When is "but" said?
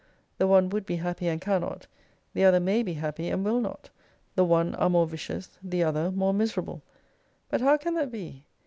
7.49-7.61